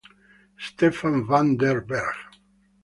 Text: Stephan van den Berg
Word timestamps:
Stephan 0.57 1.27
van 1.27 1.55
den 1.59 1.85
Berg 1.87 2.17